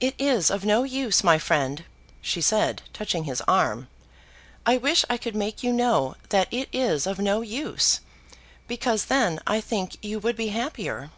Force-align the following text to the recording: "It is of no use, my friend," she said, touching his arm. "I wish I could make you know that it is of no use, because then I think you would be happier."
"It 0.00 0.14
is 0.18 0.50
of 0.50 0.64
no 0.64 0.82
use, 0.82 1.22
my 1.22 1.38
friend," 1.38 1.84
she 2.22 2.40
said, 2.40 2.80
touching 2.94 3.24
his 3.24 3.42
arm. 3.42 3.88
"I 4.64 4.78
wish 4.78 5.04
I 5.10 5.18
could 5.18 5.36
make 5.36 5.62
you 5.62 5.74
know 5.74 6.14
that 6.30 6.48
it 6.50 6.70
is 6.72 7.06
of 7.06 7.18
no 7.18 7.42
use, 7.42 8.00
because 8.66 9.04
then 9.04 9.40
I 9.46 9.60
think 9.60 10.02
you 10.02 10.18
would 10.20 10.36
be 10.36 10.48
happier." 10.48 11.10